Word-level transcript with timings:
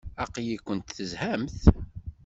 Aql-ikent 0.23 0.95
tezhamt? 0.97 1.57